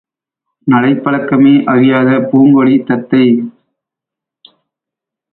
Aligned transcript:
நடைப் 0.67 1.03
பழக்கமே 1.03 1.63
அறியாத 1.63 2.09
பூங்கொடி 2.31 2.75
தத்தை. 2.83 3.23